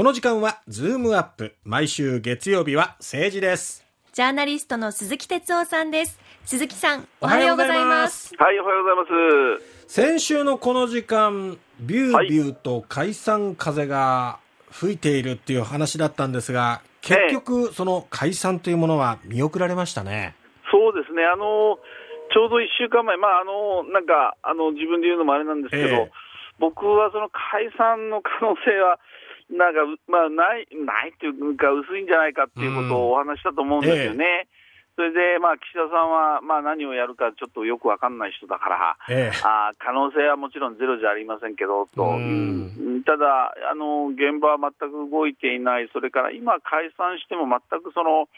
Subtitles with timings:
[0.00, 1.54] この時間はズームアップ。
[1.62, 3.84] 毎週月曜日は政治です。
[4.14, 6.18] ジャーナリストの鈴木哲夫さんです。
[6.46, 8.34] 鈴木さんおはようございます。
[8.38, 9.92] はいおはようございます。
[9.92, 14.38] 先週のこの時間ビュービューと解散風が
[14.70, 20.34] 吹いているっていう話だったんですが結局その解散というものは見送られましたね。
[20.72, 21.24] そうですね。
[21.26, 21.78] あの
[22.32, 26.08] ちょうど1週間前、まあ、あのなんかあの自分で言うのもあれなんですけど、えー、
[26.58, 28.98] 僕はその解散の可能性は
[29.50, 34.48] なんか、まあ、ない、ないっていうか、薄いんじゃないかっていうことをお話したと思うんですよね。
[34.96, 42.18] それで、まあ、岸田さんは、まあ、何をやるかちょっとよくわかんない人だから、ええ、あ可能性はもちろんゼロじゃありませんけど、と。
[43.06, 48.28] ただ、あの、現場は全く動いていない、それから今解散しても全くその、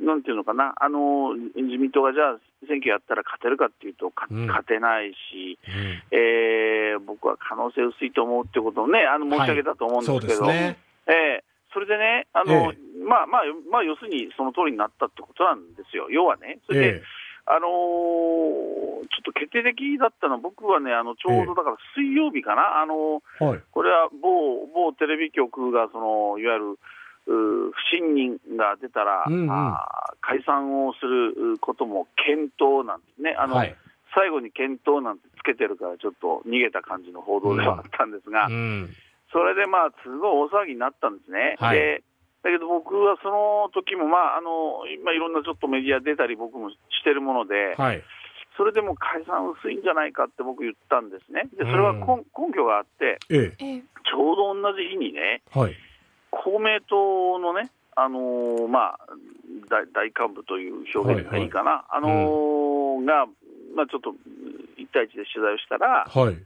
[0.00, 10.78] なんていうのかな、あの自民党がじゃあ、選挙やったら勝てるかっていうと、うん、勝てないし、うん、えー、僕は可能性薄いと思うってことをね、あの申し上げたと思うんですけど、はい、ね。
[11.06, 16.58] えー、それでね、あの、えー、まあまあ、まあ、要するにその通りになったってことなんですよ、要はね。
[16.66, 17.02] それで、えー
[17.46, 26.78] あのー、ちょっと決定的だったのは、僕はね、あのちょうどだから水曜日かな、あのーはい、これは某某テレビ局がそのいわゆる
[27.26, 29.84] 不信任が出たら、うんうん、あ
[30.20, 33.76] 解散をすることも検討なんですね、あの、はい、
[34.14, 38.54] 最後に検討なんてつけてるから、ちょっと逃げた感じの報道ではあったんですが、うん。
[38.54, 38.96] うん、
[39.32, 41.56] それでまあ、すごい大騒ぎになったんですね。
[41.58, 42.02] はい、で
[42.42, 48.02] だけど僕はその時もまああの今いろんなちょっとメディア出たり僕もしてるもので、はい、
[48.56, 51.50] それでも解散薄いんじゃないかって僕言ったんですね。
[51.58, 55.74] でそれは根,、根拠があって、ええ、ちょうど同じ日にね、はい、
[56.46, 58.98] 公明党のね、あのー、まあ
[59.66, 61.50] 大、大幹部という表現がいい。
[61.50, 63.26] かな、はいはい、あのーうん、が、
[63.74, 64.14] まあ、ちょっと
[64.78, 66.38] 1対1で取材をしたら、はい、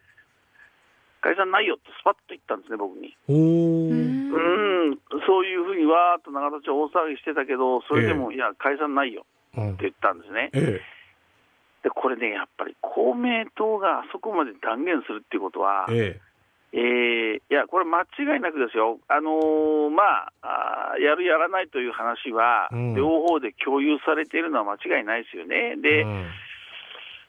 [1.20, 3.12] 解散ないよってスパッと言ったんですね、僕に。
[3.28, 4.96] うん。
[5.28, 10.48] そういうふうにわーっと永田町大騒ぎしてたけど、それでも、えー、いや、解散ないよって言ったんですね。
[10.54, 16.29] えー、でこれね、やっぱり公明党があそこまで断言するっていうことは、えー
[16.72, 25.74] えー、いや、これ、間違いなくですよ、あのー、まあやる、やらないという話は、両方で共有されているのは間違いないですよね。
[25.76, 26.26] で、うん、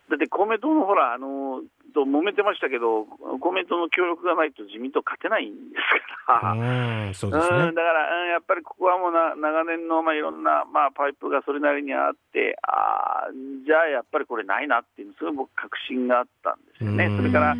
[0.09, 1.63] だって公明党のほら、あのー、
[1.94, 3.06] と揉めてましたけど、
[3.40, 13.28] 公明党の協力がないと自民党勝てないんですから、うんそうですね、うん、だから、うん、やっぱりここはもうな長年の、まあ、いろんな、まあ、パイプがそれなりにあって、あ
[13.66, 17.09] じゃあやっぱりこれないなっていう、すごい僕、確信があったんですよね。
[17.18, 17.56] それから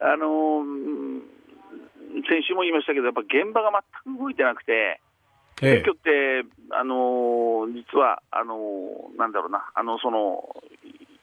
[0.00, 0.64] あの
[2.28, 3.70] 先週も言いましたけど、やっぱ現場が
[4.04, 5.00] 全く動いてなくて、
[5.60, 10.56] 選挙って、あの実は、あのなんだろうな、あのその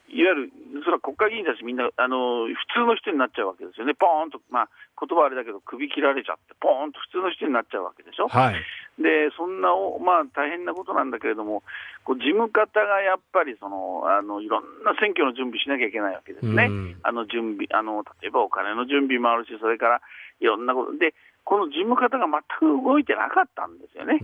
[0.09, 0.51] いわゆる、
[0.83, 3.93] それは国会議員たちみんな、あの、普通の人になっちゃうわけですよね。
[3.93, 8.27] ポーンと、まあ、言葉あれだけど、首切られちゃって、ポーンと普通の人になっちゃうわけでしょ。
[8.27, 8.55] はい。
[8.97, 9.69] で、そんな、
[10.01, 11.63] まあ、大変なことなんだけれども、
[12.03, 16.69] こう事務方がやっぱり、その、あの、いろんな選挙の準備しなきゃいけないわけですね。
[17.03, 20.01] あの、準備、あの、例えばお金の準備もあるし、それから、
[20.39, 20.97] いろんなこと。
[20.97, 21.13] で、
[21.47, 24.19] この事務方が全く動いてなかったんですよね。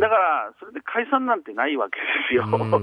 [0.00, 2.42] だから、それで解散なんてないわけですよ。
[2.50, 2.82] うん、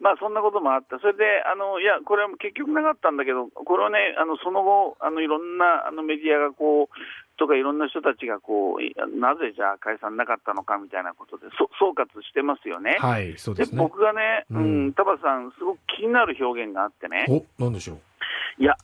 [0.00, 0.98] まあ、そんなこともあった。
[0.98, 6.96] それで、あの、いや、これは結局なかったんだけど、これはね、あの、その後、あの、いろんな、あの、メディアがこう、
[7.42, 12.98] とかいろんな人たちがこう、なぜじゃあ解散なかったのかみたいなことで、そ総括してますよね。
[13.00, 13.78] はい、そうですね。
[13.82, 17.26] 僕がね、うん、田畑さん、すごく気になる表現があってね。
[17.28, 18.62] お、なんでしょう？
[18.62, 18.76] いや、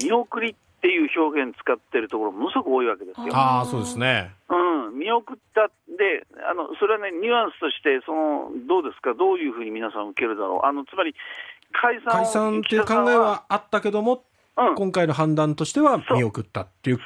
[0.00, 3.34] 見送りっていう表現使ってるところ、ものすごく多いわけですよ。
[3.34, 4.30] ああ、そうですね。
[4.48, 5.66] うん、見送った
[5.96, 11.16] で、あのそれはね、ニュアンスとして、そのどうですか、どういうふうに皆さん受けるだろう、あのつまり
[11.72, 14.22] 解散解散っていう考えはあったけども、
[14.58, 16.98] うん、今回の判断としては見送ったっていう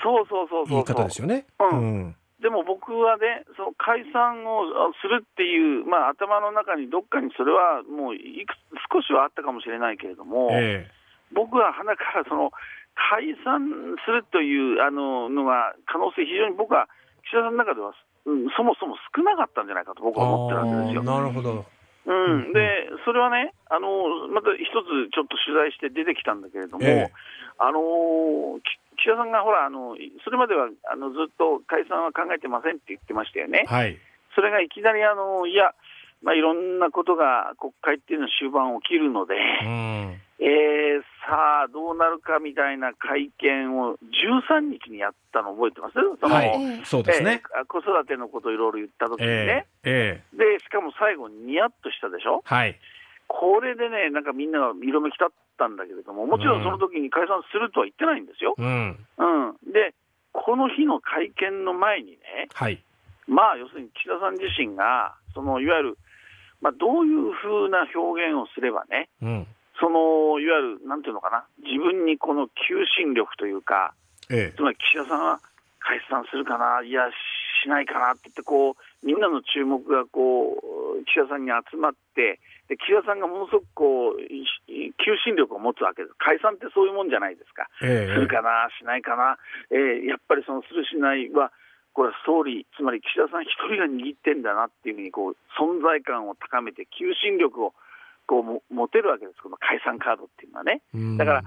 [0.69, 1.47] 言い方ですよね。
[1.61, 4.65] うん、でも僕はね、その解散を
[5.01, 8.57] するっていう、まあ、頭の中にどっかにそれはもういく
[8.91, 12.51] 少しはあったかもしれないけれども、えー、僕は鼻からその
[12.97, 13.69] 解散
[14.05, 16.89] するというあののが可能性、非常に僕は
[17.25, 17.95] 岸田さんの中では、
[18.27, 21.03] うん、そもそも少なかったんじゃないかと僕は思ってるわけですよ。
[21.05, 21.65] なるほど。
[22.05, 27.13] うん、でそれはね、あのまた一つちょっと取材して出てきたんだけれども、ええ、
[27.59, 28.61] あの
[28.99, 33.99] 岸田さんがほらあの、それまではあのずっと解散は考えてませんって言ってましたよね、はい、
[34.35, 35.75] それがいきなりあの、いや、
[36.23, 40.49] まあ、いろんなことが国会っていうのは終盤起きるので、うん、えー、
[41.33, 45.95] さあ、どうなるかみたいな会見を13日にやったの覚えてます？
[46.21, 52.43] その、はい、そうですね、えー、子育てのことをいろいろ言ったときにね、えー、えー、で、しかも最後にニヤッとしたでしょ？
[52.45, 52.77] はい。
[53.29, 58.53] これでね、なんかみんなが色めき立ったんだけれども、もちろんその時に解散するとは言ってないんですよ。
[58.59, 59.25] うん、う
[59.69, 59.95] ん、で、
[60.33, 62.83] この日の会見の前にね、はい。
[63.27, 65.99] まあ、要するに岸田さん自身が、そのいわゆる、
[66.61, 69.47] まあ、どういうふうな表現をすればね、うん。
[69.83, 73.93] そのいわゆる、なんていうのかな、自分にこの求心力というか、
[74.31, 75.41] ええつまり岸田さんは
[75.81, 82.39] 解散するかな、いや、しないかなって言って、こう、みんなの注目がこう、岸田さんに集まって、
[82.69, 84.47] で岸田さんがものすごくこう、い
[85.03, 86.15] 求心力を持つわけです。
[86.19, 87.67] 解散ってそういうもんじゃないですか。
[87.83, 89.37] ええするかな、しないかな、
[89.75, 91.51] えーやっぱりそのするしないは、
[91.93, 97.75] これは総理、つまり岸田さん一人が握ってんだなっていうふうにこう存在感を高めて、求心力を
[98.27, 100.83] こうも持てるわけです、この解散カードっていうのはね。
[100.95, 101.43] うんだから、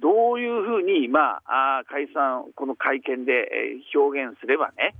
[0.00, 4.94] どういうふうに、まあ、あー解散、この会見で、えー表現すればね、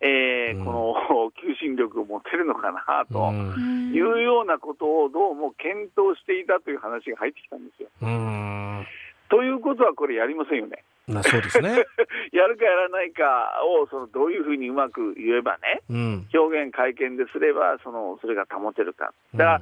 [0.00, 3.30] えーうんこの求心力を持てるのかなと。
[3.30, 7.88] うんいうようなことをどうも検討していたという話が入ってきたんですよ。
[8.00, 8.86] うん。
[9.28, 10.82] ということは、これやりませんよね。
[11.06, 11.84] なそうですね。
[12.32, 16.28] やるかやらないかをそのどういうふうにうまく言えばね、うん。
[16.32, 19.60] 表現、会見ですればその、それが保てるか、だから、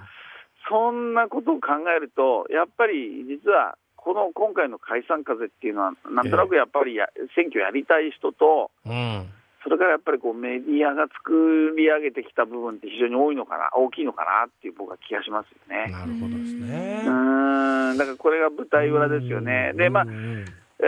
[0.71, 9.27] そんなことを考えると、やっぱり実は、この今回の解散風っていうのは、なんとなくやっぱりや、選挙やりたい人と、うん。
[9.63, 15.93] それからやっぱりこうメディアが作り上げてきた部分って非常に多いのかな、大きいのかなっていう僕は気がしますよね。
[15.93, 17.11] なるほどですねう。
[17.11, 19.73] ーん、だからこれが舞台裏ですよね。
[19.75, 20.87] で、まあえ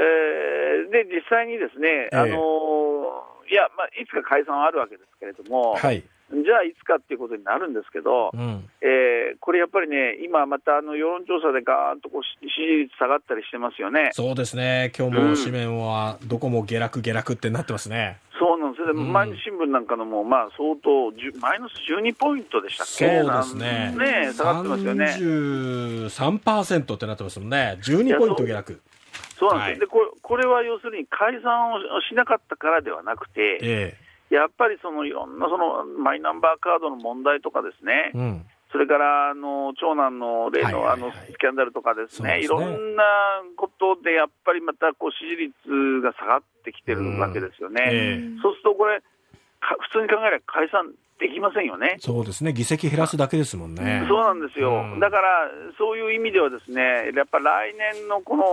[0.88, 6.02] ーで、実際にですね、ええあのーいや、まあ、いつか解散はあるわけですけれども、はい。
[6.32, 8.69] じゃあいつかっていうことになるんですけど、うん。
[8.81, 14.11] えーこれやっぱりね、今またあの世論調査でガーンとこうし支持率下がったりしてますよね。
[14.12, 14.93] そうですね。
[14.96, 18.19] 今日も紙面はどこも下落下落ってなってますね。
[18.38, 23.23] そうなんですよ、でうん毎日新聞なんかのも、まあ、相当マイナス12ポイントでしたっけ？
[23.23, 25.05] そうですねね下がってますよね。
[25.06, 27.79] 33%ってなってますもんね。
[27.82, 28.81] 12ポイント下落。
[29.38, 33.96] そうなんですよ、はいでこれこれは要するに解散をしなかったからではなくて、え
[34.32, 38.46] やっぱりそのいろんなそのマイナンバーカードの問題とかですねえ。、うん。
[38.73, 43.05] それからあの長男の例のあのスキャンダルとかですね、いろんな
[43.56, 47.82] ことでやっぱりまたこう支持率が下がってきてるわけですよね。
[47.93, 49.05] ええそうするとこれ、か
[49.81, 50.93] 普通に考えれば解散
[51.23, 51.97] できませんよね。
[52.01, 52.53] そうですね。
[52.53, 54.05] 議席減らすだけですもんね。
[54.09, 58.45] そうなんですよ、うんだからそういう意味では、ですねやっぱ来年のこの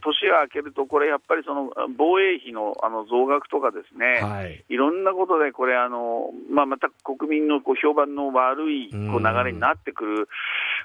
[0.00, 4.64] 年が明けると、これやっぱりその防衛費のあの増額とかですね、はい。
[4.68, 10.28] いろんなことで、これ、あのまあ、また国民のこう評判の悪いこう流れになってくる、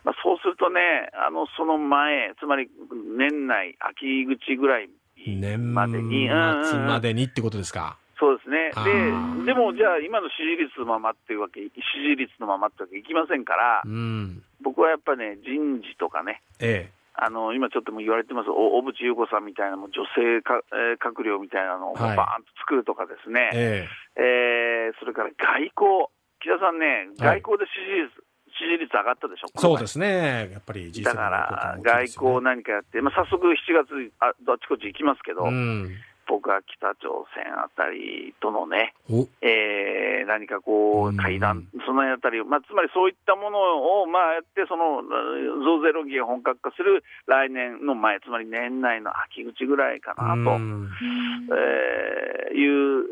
[0.05, 0.79] まあ、そうするとね、
[1.13, 2.69] あのその前、つまり
[3.17, 4.89] 年内、秋口ぐらい
[5.27, 7.97] 年までに、うんうんうん末までにってことですか。
[8.19, 8.71] そうですね
[9.43, 11.69] で、でもじゃあ、今の支持率のままっていうわけ、支
[12.09, 14.43] 持率のままってわけいきませんからう、ん。
[14.61, 23.49] 僕はやっぱね、人事とかね、えあの今ちょっともう言われてます、お小渕優子さんみたいな、もう女性か、えー閣僚みたいなのをバはいーンと作るとかですね。
[23.53, 23.87] え。
[24.17, 24.21] え
[24.89, 26.07] えーそれから外交、
[26.41, 28.23] 岸田さんね、はい外交で支持率、
[28.57, 29.59] 支持率上がったでしょ、え。
[29.59, 30.49] そうですね。
[30.51, 35.89] やっぱり G7 だから、の外交何かやって、まあ、早速7月あ、あちこち行きますけど、うん。
[36.27, 50.89] 僕は北朝鮮あたりとのね、お、えー何かこう会談、そのあたり、まあ、つまりそういったものを、まあ、やって、その増税論議が本格化する来年の前、つまり年内の秋口ぐらいかなと、うん
[51.51, 53.05] えーいう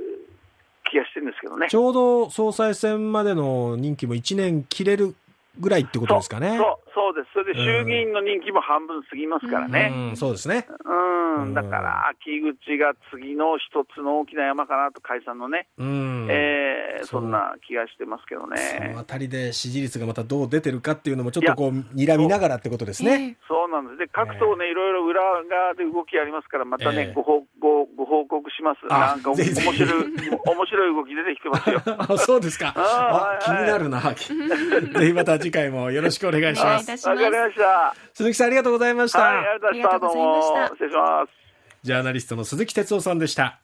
[0.89, 1.67] 気がしてるんですけどね。
[1.69, 5.15] ちょうど総裁選までの任期も1年切れる
[5.59, 6.57] ぐらいってことですかね。
[6.57, 7.33] そう、そうです。
[7.33, 9.91] それで衆議院の任期も半分過ぎますからね。
[10.11, 10.67] うん、そうですね。
[10.85, 16.27] うん、うんだから、秋口が次の一つの大きな山かなと、解散のね、うん。
[16.29, 16.71] えー
[17.03, 18.95] そんな気がしてますけどそのね。
[18.97, 23.37] あたりで支持率がまたどう出てるかっていうのもちょっとこう、睨みながらってことですね。
[23.47, 23.97] そうなんです。
[23.97, 27.80] で、各党ね、いろいろ裏側で動きありますから、またね、ええご報ごご
[28.11, 28.79] 報告します。
[28.89, 31.81] あなんかおぜひぜひ面白い、面白い動き出てきてますよ。
[31.85, 32.73] あ、 そうですか。
[32.75, 34.01] ああ、気になるな。
[34.99, 37.07] ぜひまた次回もよろしくお願いします。
[37.07, 37.95] わかりました。
[38.13, 39.19] 鈴木さんありがとうございました。
[39.21, 40.53] はい、ありがとうございました。
[40.53, 40.75] どうありがとうございましたも。
[40.75, 41.41] 失礼します。
[41.83, 43.59] ジャーナリストの鈴木哲夫さんでした。